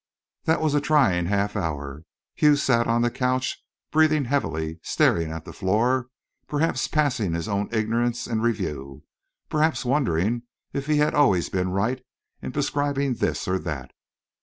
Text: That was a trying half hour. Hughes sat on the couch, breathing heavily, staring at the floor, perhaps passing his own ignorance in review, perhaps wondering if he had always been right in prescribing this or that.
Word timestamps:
That 0.45 0.61
was 0.61 0.73
a 0.73 0.81
trying 0.81 1.27
half 1.27 1.55
hour. 1.55 2.05
Hughes 2.33 2.63
sat 2.63 2.87
on 2.87 3.03
the 3.03 3.11
couch, 3.11 3.63
breathing 3.91 4.25
heavily, 4.25 4.79
staring 4.81 5.31
at 5.31 5.45
the 5.45 5.53
floor, 5.53 6.07
perhaps 6.47 6.87
passing 6.87 7.33
his 7.35 7.47
own 7.47 7.69
ignorance 7.71 8.25
in 8.25 8.41
review, 8.41 9.03
perhaps 9.47 9.85
wondering 9.85 10.41
if 10.73 10.87
he 10.87 10.97
had 10.97 11.13
always 11.13 11.49
been 11.49 11.69
right 11.69 12.03
in 12.41 12.51
prescribing 12.51 13.13
this 13.13 13.47
or 13.47 13.59
that. 13.59 13.91